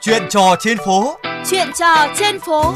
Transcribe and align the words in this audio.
Chuyện 0.00 0.22
trò 0.30 0.56
trên 0.60 0.78
phố. 0.78 1.18
Chuyện 1.50 1.68
trò 1.78 2.14
trên 2.18 2.40
phố. 2.40 2.74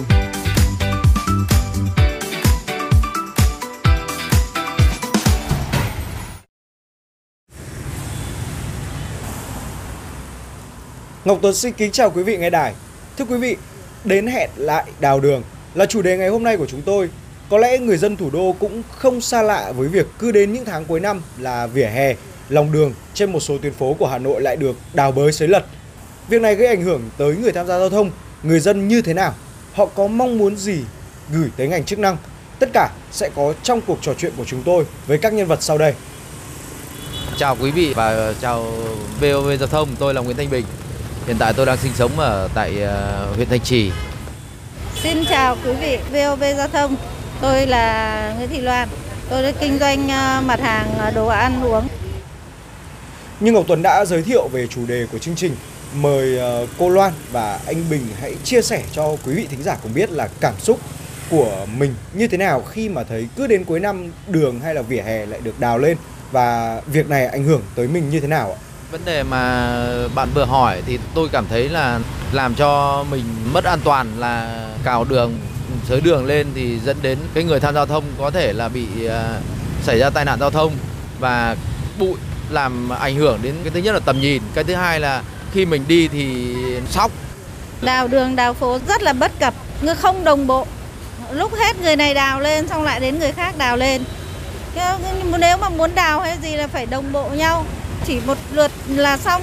Ngọc 11.24 11.38
Tuấn 11.42 11.54
xin 11.54 11.72
kính 11.72 11.92
chào 11.92 12.10
quý 12.10 12.22
vị 12.22 12.36
nghe 12.36 12.50
đài. 12.50 12.74
Thưa 13.18 13.24
quý 13.24 13.36
vị, 13.36 13.56
đến 14.04 14.26
hẹn 14.26 14.50
lại 14.56 14.84
đào 15.00 15.20
đường 15.20 15.42
là 15.74 15.86
chủ 15.86 16.02
đề 16.02 16.16
ngày 16.16 16.28
hôm 16.28 16.42
nay 16.42 16.56
của 16.56 16.66
chúng 16.66 16.82
tôi. 16.82 17.10
Có 17.50 17.58
lẽ 17.58 17.78
người 17.78 17.96
dân 17.96 18.16
thủ 18.16 18.30
đô 18.30 18.54
cũng 18.60 18.82
không 18.90 19.20
xa 19.20 19.42
lạ 19.42 19.72
với 19.76 19.88
việc 19.88 20.06
cứ 20.18 20.32
đến 20.32 20.52
những 20.52 20.64
tháng 20.64 20.84
cuối 20.84 21.00
năm 21.00 21.22
là 21.38 21.66
vỉa 21.66 21.86
hè, 21.86 22.14
lòng 22.48 22.72
đường 22.72 22.94
trên 23.14 23.32
một 23.32 23.40
số 23.40 23.58
tuyến 23.58 23.72
phố 23.72 23.96
của 23.98 24.06
Hà 24.06 24.18
Nội 24.18 24.40
lại 24.42 24.56
được 24.56 24.76
đào 24.94 25.12
bới 25.12 25.32
xới 25.32 25.48
lật. 25.48 25.64
Việc 26.28 26.40
này 26.40 26.54
gây 26.54 26.68
ảnh 26.68 26.82
hưởng 26.82 27.02
tới 27.16 27.36
người 27.36 27.52
tham 27.52 27.66
gia 27.66 27.78
giao 27.78 27.90
thông, 27.90 28.10
người 28.42 28.60
dân 28.60 28.88
như 28.88 29.02
thế 29.02 29.14
nào? 29.14 29.34
Họ 29.74 29.86
có 29.86 30.06
mong 30.06 30.38
muốn 30.38 30.56
gì 30.56 30.78
gửi 31.30 31.50
tới 31.56 31.68
ngành 31.68 31.84
chức 31.84 31.98
năng? 31.98 32.16
Tất 32.58 32.68
cả 32.72 32.90
sẽ 33.12 33.30
có 33.34 33.54
trong 33.62 33.80
cuộc 33.86 33.98
trò 34.02 34.14
chuyện 34.18 34.32
của 34.36 34.44
chúng 34.44 34.62
tôi 34.62 34.84
với 35.06 35.18
các 35.18 35.32
nhân 35.32 35.46
vật 35.46 35.62
sau 35.62 35.78
đây. 35.78 35.94
Chào 37.36 37.56
quý 37.60 37.70
vị 37.70 37.92
và 37.96 38.34
chào 38.40 38.64
VOV 39.20 39.50
Giao 39.58 39.68
thông, 39.68 39.88
tôi 39.98 40.14
là 40.14 40.20
Nguyễn 40.20 40.36
Thanh 40.36 40.50
Bình. 40.50 40.64
Hiện 41.26 41.36
tại 41.38 41.52
tôi 41.52 41.66
đang 41.66 41.76
sinh 41.76 41.92
sống 41.94 42.18
ở 42.18 42.48
tại 42.54 42.82
ờ, 42.82 43.26
huyện 43.36 43.48
Thanh 43.48 43.60
Trì. 43.60 43.90
Xin 45.02 45.24
chào 45.30 45.56
quý 45.64 45.72
vị 45.72 45.98
VOV 46.12 46.42
Giao 46.56 46.68
thông. 46.68 46.96
Tôi 47.40 47.66
là 47.66 48.34
Nguyễn 48.36 48.48
Thị 48.48 48.60
Loan. 48.60 48.88
Tôi 49.30 49.42
đã 49.42 49.52
kinh 49.60 49.78
doanh 49.78 50.08
ờ, 50.08 50.42
mặt 50.46 50.60
hàng 50.60 50.94
ờ, 50.98 51.10
đồ 51.10 51.26
ăn 51.26 51.64
uống. 51.64 51.88
Như 53.40 53.52
Ngọc 53.52 53.64
Tuấn 53.68 53.82
đã 53.82 54.04
giới 54.04 54.22
thiệu 54.22 54.48
về 54.48 54.66
chủ 54.66 54.86
đề 54.86 55.06
của 55.12 55.18
chương 55.18 55.36
trình, 55.36 55.56
mời 55.94 56.38
ờ, 56.38 56.66
cô 56.78 56.88
Loan 56.88 57.12
và 57.32 57.60
anh 57.66 57.84
Bình 57.90 58.06
hãy 58.20 58.34
chia 58.44 58.62
sẻ 58.62 58.82
cho 58.92 59.16
quý 59.26 59.34
vị 59.34 59.46
thính 59.50 59.62
giả 59.62 59.76
cùng 59.82 59.94
biết 59.94 60.10
là 60.10 60.28
cảm 60.40 60.54
xúc 60.58 60.80
của 61.30 61.66
mình 61.76 61.94
như 62.12 62.28
thế 62.28 62.38
nào 62.38 62.64
khi 62.70 62.88
mà 62.88 63.04
thấy 63.04 63.28
cứ 63.36 63.46
đến 63.46 63.64
cuối 63.64 63.80
năm 63.80 64.12
đường 64.28 64.60
hay 64.60 64.74
là 64.74 64.82
vỉa 64.82 65.02
hè 65.02 65.26
lại 65.26 65.40
được 65.42 65.60
đào 65.60 65.78
lên 65.78 65.96
và 66.32 66.80
việc 66.86 67.08
này 67.08 67.26
ảnh 67.26 67.44
hưởng 67.44 67.62
tới 67.74 67.88
mình 67.88 68.10
như 68.10 68.20
thế 68.20 68.28
nào 68.28 68.50
ạ? 68.50 68.58
Vấn 68.90 69.00
đề 69.04 69.22
mà 69.22 69.76
bạn 70.14 70.28
vừa 70.34 70.44
hỏi 70.44 70.82
thì 70.86 70.98
tôi 71.14 71.28
cảm 71.32 71.46
thấy 71.50 71.68
là 71.68 72.00
làm 72.32 72.54
cho 72.54 73.04
mình 73.10 73.24
mất 73.52 73.64
an 73.64 73.78
toàn 73.84 74.06
là 74.18 74.64
cào 74.84 75.04
đường, 75.04 75.36
sới 75.88 76.00
đường 76.00 76.26
lên 76.26 76.46
thì 76.54 76.78
dẫn 76.78 76.96
đến 77.02 77.18
cái 77.34 77.44
người 77.44 77.60
tham 77.60 77.74
giao 77.74 77.86
thông 77.86 78.04
có 78.18 78.30
thể 78.30 78.52
là 78.52 78.68
bị 78.68 78.86
ờ, 79.08 79.40
xảy 79.82 79.98
ra 79.98 80.10
tai 80.10 80.24
nạn 80.24 80.38
giao 80.40 80.50
thông 80.50 80.72
và 81.18 81.56
bụi 81.98 82.14
làm 82.50 82.88
ảnh 82.92 83.16
hưởng 83.16 83.38
đến 83.42 83.54
cái 83.62 83.70
thứ 83.70 83.80
nhất 83.80 83.92
là 83.92 84.00
tầm 84.00 84.20
nhìn, 84.20 84.42
cái 84.54 84.64
thứ 84.64 84.74
hai 84.74 85.00
là 85.00 85.22
khi 85.52 85.66
mình 85.66 85.84
đi 85.88 86.08
thì 86.08 86.54
sóc 86.90 87.10
Đào 87.82 88.08
đường, 88.08 88.36
đào 88.36 88.54
phố 88.54 88.78
rất 88.88 89.02
là 89.02 89.12
bất 89.12 89.32
cập, 89.40 89.54
người 89.82 89.94
không 89.94 90.24
đồng 90.24 90.46
bộ. 90.46 90.66
Lúc 91.30 91.54
hết 91.54 91.80
người 91.80 91.96
này 91.96 92.14
đào 92.14 92.40
lên 92.40 92.68
xong 92.68 92.82
lại 92.82 93.00
đến 93.00 93.18
người 93.18 93.32
khác 93.32 93.58
đào 93.58 93.76
lên. 93.76 94.04
Nếu 95.38 95.56
mà 95.58 95.68
muốn 95.68 95.94
đào 95.94 96.20
hay 96.20 96.38
gì 96.42 96.56
là 96.56 96.66
phải 96.66 96.86
đồng 96.86 97.12
bộ 97.12 97.28
nhau. 97.28 97.64
Chỉ 98.06 98.20
một 98.26 98.38
lượt 98.52 98.70
là 98.88 99.16
xong. 99.16 99.42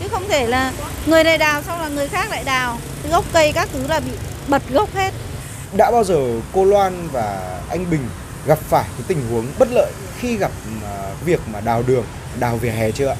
Chứ 0.00 0.08
không 0.08 0.28
thể 0.28 0.46
là 0.46 0.72
người 1.06 1.24
này 1.24 1.38
đào 1.38 1.62
xong 1.62 1.80
là 1.80 1.88
người 1.88 2.08
khác 2.08 2.30
lại 2.30 2.44
đào. 2.44 2.78
Gốc 3.10 3.24
cây 3.32 3.52
các 3.52 3.68
thứ 3.72 3.86
là 3.88 4.00
bị 4.00 4.12
bật 4.48 4.62
gốc 4.70 4.94
hết. 4.94 5.10
Đã 5.72 5.90
bao 5.90 6.04
giờ 6.04 6.16
cô 6.52 6.64
Loan 6.64 7.08
và 7.12 7.58
anh 7.68 7.90
Bình 7.90 8.08
gặp 8.46 8.58
phải 8.68 8.84
cái 8.84 9.04
tình 9.08 9.26
huống 9.30 9.46
bất 9.58 9.68
lợi 9.72 9.92
khi 10.20 10.36
gặp 10.36 10.50
ờ, 10.84 11.10
việc 11.24 11.40
mà 11.52 11.60
đào 11.60 11.82
đường, 11.86 12.04
đào 12.38 12.56
vỉa 12.56 12.70
hè 12.70 12.90
chưa 12.90 13.08
ạ? 13.08 13.16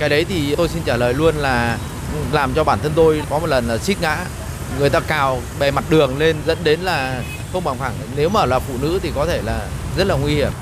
Cái 0.00 0.08
đấy 0.08 0.24
thì 0.28 0.54
tôi 0.56 0.68
xin 0.68 0.82
trả 0.82 0.96
lời 0.96 1.14
luôn 1.14 1.34
là 1.36 1.78
làm 2.32 2.54
cho 2.54 2.64
bản 2.64 2.78
thân 2.82 2.92
tôi 2.94 3.22
có 3.30 3.38
một 3.38 3.46
lần 3.46 3.68
là 3.68 3.78
suýt 3.78 4.00
ngã. 4.00 4.16
Người 4.78 4.90
ta 4.90 5.00
cào 5.00 5.40
bề 5.58 5.70
mặt 5.70 5.84
đường 5.90 6.18
lên 6.18 6.36
dẫn 6.46 6.58
đến 6.64 6.80
là 6.80 7.22
không 7.52 7.64
bằng 7.64 7.78
phẳng. 7.78 7.92
Nếu 8.16 8.28
mà 8.28 8.46
là 8.46 8.58
phụ 8.58 8.74
nữ 8.80 8.98
thì 9.02 9.10
có 9.14 9.26
thể 9.26 9.42
là 9.42 9.58
rất 9.96 10.06
là 10.06 10.14
nguy 10.14 10.34
hiểm. 10.34 10.52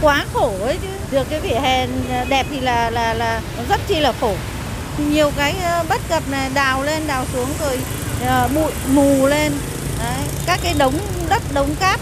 quá 0.00 0.24
khổ 0.34 0.52
ấy 0.62 0.78
chứ 0.82 0.88
được 1.10 1.26
cái 1.30 1.40
vỉa 1.40 1.54
hè 1.54 1.86
đẹp 2.28 2.46
thì 2.50 2.60
là 2.60 2.90
là 2.90 3.14
là 3.14 3.40
rất 3.68 3.80
chi 3.88 4.00
là 4.00 4.12
khổ 4.20 4.34
nhiều 4.98 5.30
cái 5.36 5.54
ờ, 5.64 5.84
bất 5.88 6.00
cập 6.08 6.28
này 6.28 6.50
đào 6.54 6.82
lên 6.82 7.02
đào 7.06 7.24
xuống 7.32 7.48
rồi 7.60 7.78
ờ, 8.26 8.48
bụi 8.54 8.72
mù 8.88 9.26
lên 9.26 9.52
Đấy, 9.98 10.24
các 10.46 10.60
cái 10.62 10.74
đống 10.78 10.94
đất 11.28 11.42
đống 11.54 11.74
cát 11.80 12.00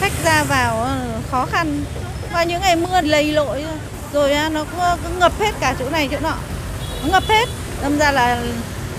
khách 0.00 0.12
ra 0.24 0.44
vào 0.44 0.82
ờ, 0.82 0.98
khó 1.30 1.46
khăn 1.46 1.84
và 2.32 2.44
những 2.44 2.60
ngày 2.60 2.76
mưa 2.76 3.00
lầy 3.00 3.32
lội 3.32 3.64
rồi 4.12 4.32
à, 4.32 4.48
nó 4.48 4.64
cứ, 4.64 4.78
ờ, 4.78 4.96
ngập 5.18 5.32
hết 5.40 5.54
cả 5.60 5.74
chỗ 5.78 5.90
này 5.90 6.08
chỗ 6.12 6.16
nọ. 6.20 6.34
Ngập 7.04 7.22
hết. 7.28 7.48
Đâm 7.82 7.98
ra 7.98 8.12
là 8.12 8.42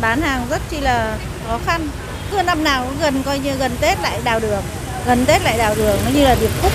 bán 0.02 0.22
hàng 0.22 0.46
rất 0.50 0.62
chi 0.70 0.78
là 0.80 1.18
khó 1.48 1.60
khăn. 1.66 1.88
Cứ 2.32 2.42
năm 2.42 2.64
nào 2.64 2.86
cũng 2.86 2.98
gần 3.02 3.24
coi 3.24 3.40
như 3.40 3.52
gần 3.56 3.72
tết 3.82 4.02
lại 4.02 4.20
đào 4.24 4.40
đường. 4.40 4.64
Gần 5.06 5.26
tết 5.26 5.42
lại 5.44 5.58
đào 5.58 5.76
đường 5.76 5.98
nó 6.06 6.12
như 6.12 6.24
là 6.24 6.36
điệp 6.42 6.50
khúc. 6.62 6.72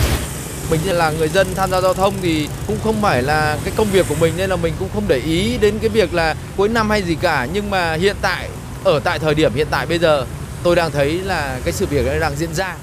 Mình 0.71 0.81
là 0.85 1.11
người 1.11 1.29
dân 1.29 1.55
tham 1.55 1.71
gia 1.71 1.81
giao 1.81 1.95
thông 1.95 2.15
thì 2.23 2.49
cũng 2.67 2.79
không 2.85 3.03
phải 3.03 3.23
là 3.23 3.59
cái 3.65 3.73
công 3.77 3.87
việc 3.93 4.07
của 4.09 4.15
mình 4.21 4.35
nên 4.37 4.51
là 4.51 4.57
mình 4.57 4.75
cũng 4.79 4.89
không 4.95 5.05
để 5.09 5.17
ý 5.17 5.59
đến 5.59 5.79
cái 5.79 5.89
việc 5.89 6.15
là 6.15 6.35
cuối 6.57 6.69
năm 6.69 6.91
hay 6.91 7.03
gì 7.03 7.15
cả. 7.15 7.47
Nhưng 7.53 7.71
mà 7.71 7.95
hiện 7.95 8.17
tại, 8.23 8.49
ở 8.85 9.01
tại 9.05 9.19
thời 9.19 9.35
điểm 9.35 9.55
hiện 9.55 9.67
tại 9.71 9.87
bây 9.87 9.99
giờ 9.99 10.27
tôi 10.63 10.77
đang 10.77 10.91
thấy 10.91 11.21
là 11.25 11.59
cái 11.65 11.73
sự 11.73 11.87
việc 11.87 12.21
đang 12.21 12.37
diễn 12.37 12.55
ra 12.55 12.75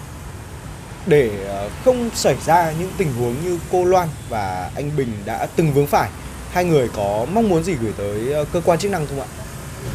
để 1.08 1.30
ờ, 1.48 1.70
không 1.86 2.10
xảy 2.14 2.36
ra 2.46 2.72
những 2.80 2.92
tình 2.98 3.14
huống 3.20 3.36
như 3.46 3.60
cô 3.72 3.86
Loan 3.86 4.08
và 4.30 4.70
anh 4.76 4.92
Bình 4.98 5.14
đã 5.26 5.48
từng 5.56 5.74
vướng 5.74 5.88
phải, 5.88 6.10
hai 6.52 6.66
người 6.66 6.90
có 6.96 7.26
mong 7.34 7.50
muốn 7.50 7.64
gì 7.64 7.74
gửi 7.82 7.92
tới 7.98 8.34
ờ, 8.34 8.46
cơ 8.54 8.62
quan 8.66 8.80
chức 8.80 8.92
năng 8.92 9.08
không 9.08 9.22
ạ? 9.22 9.28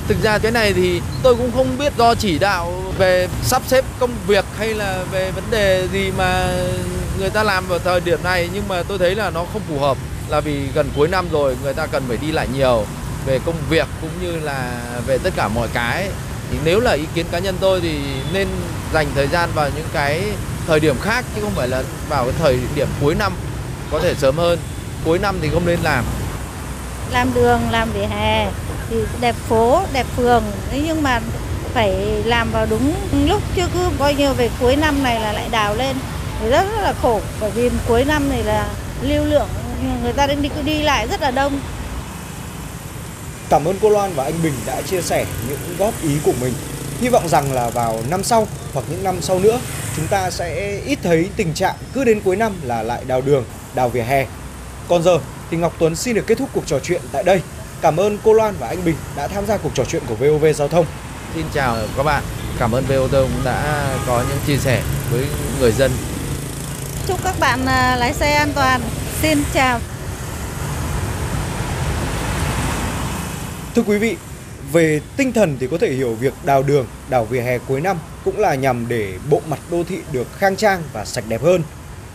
Thực 0.08 0.22
ra 0.22 0.38
cái 0.38 0.52
này 0.52 0.72
thì 0.72 1.00
tôi 1.22 1.34
cũng 1.34 1.50
không 1.54 1.78
biết 1.78 1.92
do 1.98 2.14
chỉ 2.14 2.38
đạo 2.38 2.82
về 2.98 3.28
sắp 3.42 3.62
xếp 3.66 3.84
công 3.98 4.10
việc 4.26 4.44
hay 4.58 4.74
là 4.74 5.04
về 5.12 5.30
vấn 5.30 5.44
đề 5.50 5.88
gì 5.92 6.10
mà 6.18 6.56
người 7.18 7.30
ta 7.30 7.42
làm 7.42 7.66
vào 7.68 7.78
thời 7.78 8.00
điểm 8.00 8.18
này, 8.24 8.48
nhưng 8.54 8.68
mà 8.68 8.82
tôi 8.82 8.98
thấy 8.98 9.14
là 9.14 9.30
nó 9.30 9.44
không 9.52 9.62
phù 9.68 9.78
hợp 9.78 9.96
là 10.28 10.40
vì 10.40 10.66
gần 10.74 10.90
cuối 10.96 11.08
năm 11.08 11.26
rồi, 11.32 11.56
người 11.62 11.74
ta 11.74 11.86
cần 11.86 12.02
phải 12.08 12.16
đi 12.16 12.32
lại 12.32 12.48
nhiều 12.54 12.84
về 13.26 13.38
công 13.46 13.56
việc 13.70 13.86
cũng 14.00 14.10
như 14.22 14.40
là 14.40 14.80
về 15.06 15.18
tất 15.18 15.30
cả 15.36 15.48
mọi 15.48 15.68
cái 15.72 16.08
thì 16.50 16.58
nếu 16.64 16.80
là 16.80 16.92
ý 16.92 17.04
kiến 17.14 17.26
cá 17.30 17.38
nhân 17.38 17.56
tôi 17.60 17.80
thì 17.80 17.98
nên 18.32 18.48
dành 18.92 19.06
thời 19.14 19.26
gian 19.26 19.50
vào 19.54 19.70
những 19.76 19.88
cái 19.92 20.22
thời 20.70 20.80
điểm 20.80 20.96
khác 21.00 21.24
chứ 21.34 21.40
không 21.40 21.54
phải 21.54 21.68
là 21.68 21.82
vào 22.08 22.24
cái 22.24 22.34
thời 22.38 22.58
điểm 22.74 22.88
cuối 23.00 23.14
năm 23.14 23.32
có 23.90 24.00
thể 24.00 24.14
sớm 24.14 24.36
hơn. 24.36 24.58
Cuối 25.04 25.18
năm 25.18 25.38
thì 25.42 25.48
không 25.52 25.66
nên 25.66 25.78
làm. 25.82 26.04
Làm 27.10 27.34
đường 27.34 27.60
làm 27.70 27.92
vỉa 27.92 28.06
hè 28.06 28.48
thì 28.90 28.96
đẹp 29.20 29.34
phố 29.48 29.82
đẹp 29.92 30.06
phường. 30.16 30.42
Nhưng 30.72 31.02
mà 31.02 31.20
phải 31.74 31.92
làm 32.24 32.52
vào 32.52 32.66
đúng 32.66 32.94
lúc 33.28 33.42
chứ 33.56 33.62
cứ 33.74 33.88
coi 33.98 34.14
như 34.14 34.32
về 34.32 34.50
cuối 34.60 34.76
năm 34.76 35.02
này 35.02 35.20
là 35.20 35.32
lại 35.32 35.48
đào 35.50 35.74
lên. 35.74 35.96
Thì 36.40 36.50
rất, 36.50 36.62
rất 36.76 36.82
là 36.82 36.94
khổ 37.02 37.20
bởi 37.40 37.50
vì 37.50 37.70
cuối 37.88 38.04
năm 38.04 38.30
này 38.30 38.42
là 38.42 38.68
lưu 39.02 39.24
lượng 39.24 39.48
người 40.02 40.12
ta 40.12 40.26
đi 40.26 40.50
đi 40.64 40.82
lại 40.82 41.06
rất 41.06 41.22
là 41.22 41.30
đông. 41.30 41.60
Cảm 43.48 43.64
ơn 43.64 43.76
cô 43.82 43.88
Loan 43.88 44.14
và 44.14 44.24
anh 44.24 44.42
Bình 44.42 44.54
đã 44.66 44.82
chia 44.82 45.02
sẻ 45.02 45.26
những 45.48 45.76
góp 45.78 45.94
ý 46.02 46.18
của 46.24 46.34
mình. 46.40 46.54
Hy 47.00 47.08
vọng 47.08 47.28
rằng 47.28 47.52
là 47.52 47.70
vào 47.70 48.02
năm 48.10 48.24
sau 48.24 48.48
hoặc 48.74 48.84
những 48.90 49.04
năm 49.04 49.22
sau 49.22 49.38
nữa 49.38 49.60
chúng 49.96 50.06
ta 50.06 50.30
sẽ 50.30 50.80
ít 50.86 50.98
thấy 51.02 51.28
tình 51.36 51.54
trạng 51.54 51.74
cứ 51.92 52.04
đến 52.04 52.20
cuối 52.24 52.36
năm 52.36 52.52
là 52.62 52.82
lại 52.82 53.04
đào 53.06 53.20
đường, 53.20 53.44
đào 53.74 53.88
vỉa 53.88 54.02
hè. 54.02 54.26
Còn 54.88 55.02
giờ 55.02 55.18
thì 55.50 55.56
Ngọc 55.56 55.74
Tuấn 55.78 55.96
xin 55.96 56.14
được 56.14 56.24
kết 56.26 56.38
thúc 56.38 56.48
cuộc 56.52 56.66
trò 56.66 56.78
chuyện 56.78 57.00
tại 57.12 57.22
đây. 57.22 57.40
Cảm 57.80 57.96
ơn 57.96 58.18
cô 58.24 58.32
Loan 58.32 58.54
và 58.58 58.68
anh 58.68 58.84
Bình 58.84 58.96
đã 59.16 59.28
tham 59.28 59.46
gia 59.46 59.56
cuộc 59.56 59.70
trò 59.74 59.84
chuyện 59.84 60.02
của 60.08 60.14
VOV 60.14 60.44
Giao 60.54 60.68
thông. 60.68 60.86
Xin 61.34 61.44
chào 61.54 61.76
các 61.96 62.02
bạn. 62.02 62.22
Cảm 62.58 62.72
ơn 62.72 62.84
VOT 62.84 63.10
cũng 63.10 63.44
đã 63.44 63.88
có 64.06 64.24
những 64.28 64.38
chia 64.46 64.56
sẻ 64.56 64.82
với 65.10 65.24
người 65.60 65.72
dân. 65.72 65.90
chúc 67.08 67.18
các 67.24 67.34
bạn 67.40 67.66
à, 67.66 67.96
lái 67.96 68.12
xe 68.14 68.34
an 68.34 68.52
toàn 68.54 68.80
xin 69.22 69.42
chào 69.54 69.80
Thưa 73.74 73.82
quý 73.82 73.98
vị, 73.98 74.16
về 74.72 75.00
tinh 75.16 75.32
thần 75.32 75.56
thì 75.60 75.66
có 75.66 75.78
thể 75.78 75.92
hiểu 75.92 76.14
việc 76.14 76.34
đào 76.44 76.62
đường, 76.62 76.86
đào 77.08 77.24
vỉa 77.24 77.40
hè 77.40 77.58
cuối 77.58 77.80
năm 77.80 77.98
cũng 78.24 78.38
là 78.38 78.54
nhằm 78.54 78.88
để 78.88 79.14
bộ 79.30 79.40
mặt 79.48 79.58
đô 79.70 79.84
thị 79.84 79.98
được 80.12 80.26
khang 80.38 80.56
trang 80.56 80.82
và 80.92 81.04
sạch 81.04 81.24
đẹp 81.28 81.42
hơn. 81.42 81.62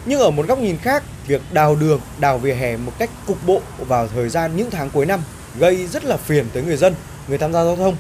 Nhưng 0.06 0.20
ở 0.20 0.32
một 0.32 0.48
góc 0.48 0.60
nhìn 0.60 0.78
khác, 0.78 1.04
việc 1.28 1.42
đào 1.52 1.76
đường, 1.76 2.00
đào 2.20 2.38
vỉa 2.38 2.54
hè 2.54 2.78
một 2.78 2.92
cách 3.00 3.10
cục 3.28 3.38
bộ 3.46 3.62
vào 3.80 4.08
thời 4.08 4.30
gian 4.30 4.56
những 4.56 4.72
tháng 4.72 4.90
cuối 4.90 5.06
năm 5.06 5.20
gây 5.60 5.88
rất 5.88 6.06
là 6.06 6.18
phiền 6.18 6.46
tới 6.54 6.64
người 6.64 6.78
dân, 6.78 6.96
người 7.28 7.38
tham 7.38 7.54
gia 7.54 7.64
giao 7.64 7.76
thông. 7.76 7.96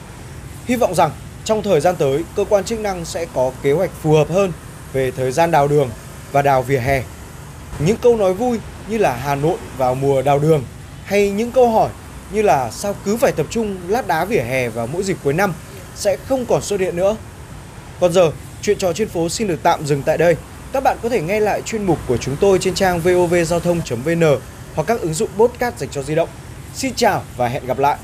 Hy 0.65 0.75
vọng 0.75 0.95
rằng 0.95 1.11
trong 1.43 1.63
thời 1.63 1.81
gian 1.81 1.95
tới, 1.95 2.23
cơ 2.35 2.45
quan 2.49 2.63
chức 2.63 2.79
năng 2.79 3.05
sẽ 3.05 3.25
có 3.33 3.51
kế 3.63 3.71
hoạch 3.71 3.91
phù 4.01 4.13
hợp 4.13 4.29
hơn 4.29 4.51
về 4.93 5.11
thời 5.11 5.31
gian 5.31 5.51
đào 5.51 5.67
đường 5.67 5.89
và 6.31 6.41
đào 6.41 6.61
vỉa 6.61 6.79
hè. 6.79 7.03
Những 7.79 7.97
câu 7.97 8.17
nói 8.17 8.33
vui 8.33 8.59
như 8.87 8.97
là 8.97 9.15
Hà 9.15 9.35
Nội 9.35 9.57
vào 9.77 9.95
mùa 9.95 10.21
đào 10.21 10.39
đường 10.39 10.63
hay 11.05 11.29
những 11.29 11.51
câu 11.51 11.69
hỏi 11.69 11.89
như 12.31 12.41
là 12.41 12.71
sao 12.71 12.95
cứ 13.05 13.17
phải 13.17 13.31
tập 13.31 13.45
trung 13.49 13.77
lát 13.87 14.07
đá 14.07 14.25
vỉa 14.25 14.41
hè 14.41 14.69
vào 14.69 14.87
mỗi 14.87 15.03
dịp 15.03 15.17
cuối 15.23 15.33
năm 15.33 15.53
sẽ 15.95 16.17
không 16.27 16.45
còn 16.45 16.61
xuất 16.61 16.79
hiện 16.79 16.95
nữa. 16.95 17.15
Còn 17.99 18.13
giờ, 18.13 18.31
chuyện 18.61 18.77
trò 18.77 18.93
trên 18.93 19.09
phố 19.09 19.29
xin 19.29 19.47
được 19.47 19.59
tạm 19.63 19.85
dừng 19.85 20.03
tại 20.03 20.17
đây. 20.17 20.35
Các 20.73 20.83
bạn 20.83 20.97
có 21.03 21.09
thể 21.09 21.21
nghe 21.21 21.39
lại 21.39 21.61
chuyên 21.61 21.85
mục 21.85 21.99
của 22.07 22.17
chúng 22.17 22.35
tôi 22.39 22.59
trên 22.59 22.73
trang 22.73 22.99
vovgiao 22.99 23.59
thông.vn 23.59 24.39
hoặc 24.75 24.83
các 24.87 25.01
ứng 25.01 25.13
dụng 25.13 25.29
podcast 25.37 25.77
dành 25.77 25.89
cho 25.89 26.03
di 26.03 26.15
động. 26.15 26.29
Xin 26.73 26.93
chào 26.95 27.23
và 27.37 27.47
hẹn 27.47 27.65
gặp 27.65 27.79
lại. 27.79 27.97